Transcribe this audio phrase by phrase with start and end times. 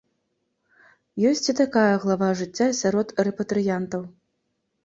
[1.31, 4.01] Ёсць і такая глава жыцця сярод рэпатрыянтаў.